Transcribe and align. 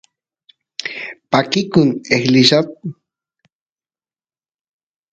pakikun 1.31 1.87
eqlilla 2.15 2.59